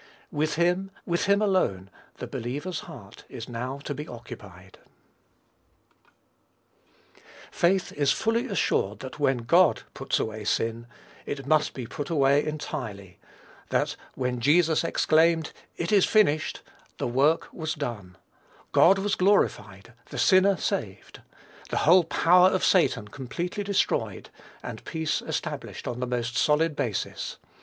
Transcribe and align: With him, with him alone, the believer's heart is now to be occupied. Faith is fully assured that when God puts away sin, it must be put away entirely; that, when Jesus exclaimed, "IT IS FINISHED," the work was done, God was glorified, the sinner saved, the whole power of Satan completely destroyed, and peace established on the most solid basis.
With 0.31 0.55
him, 0.55 0.89
with 1.05 1.25
him 1.25 1.43
alone, 1.43 1.91
the 2.15 2.25
believer's 2.25 2.79
heart 2.89 3.23
is 3.29 3.47
now 3.47 3.77
to 3.83 3.93
be 3.93 4.07
occupied. 4.07 4.79
Faith 7.51 7.91
is 7.93 8.11
fully 8.11 8.47
assured 8.47 9.01
that 9.01 9.19
when 9.19 9.43
God 9.45 9.83
puts 9.93 10.19
away 10.19 10.43
sin, 10.45 10.87
it 11.27 11.45
must 11.45 11.75
be 11.75 11.85
put 11.85 12.09
away 12.09 12.43
entirely; 12.43 13.19
that, 13.69 13.95
when 14.15 14.39
Jesus 14.39 14.83
exclaimed, 14.83 15.51
"IT 15.77 15.91
IS 15.91 16.05
FINISHED," 16.07 16.61
the 16.97 17.05
work 17.07 17.49
was 17.53 17.75
done, 17.75 18.17
God 18.71 18.97
was 18.97 19.13
glorified, 19.13 19.93
the 20.09 20.17
sinner 20.17 20.57
saved, 20.57 21.21
the 21.69 21.77
whole 21.85 22.05
power 22.05 22.49
of 22.49 22.63
Satan 22.65 23.07
completely 23.07 23.63
destroyed, 23.63 24.31
and 24.63 24.83
peace 24.83 25.21
established 25.21 25.87
on 25.87 25.99
the 25.99 26.07
most 26.07 26.37
solid 26.37 26.75
basis. 26.75 27.37